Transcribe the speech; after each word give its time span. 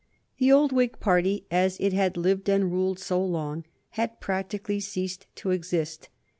The 0.39 0.51
old 0.51 0.71
Whig 0.71 0.99
party, 0.99 1.45
as 1.51 1.77
it 1.79 1.93
had 1.93 2.17
lived 2.17 2.49
and 2.49 2.71
ruled 2.71 2.97
so 2.97 3.23
long, 3.23 3.65
had 3.89 4.19
practically 4.19 4.79
ceased 4.79 5.27
to 5.35 5.51
exist. 5.51 6.09